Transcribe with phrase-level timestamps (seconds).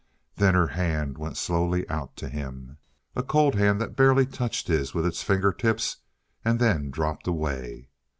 [0.37, 2.79] Then her hand went slowly out to him,
[3.15, 5.97] a cold hand that barely touched his with its fingertips
[6.43, 7.91] and then dropped away.